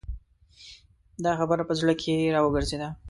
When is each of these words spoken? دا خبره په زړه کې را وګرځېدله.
دا 1.23 1.31
خبره 1.39 1.63
په 1.69 1.73
زړه 1.79 1.93
کې 2.01 2.33
را 2.33 2.39
وګرځېدله. 2.43 2.89